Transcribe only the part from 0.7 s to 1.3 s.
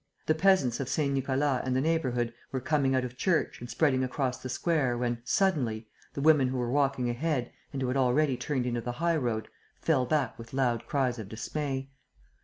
of Saint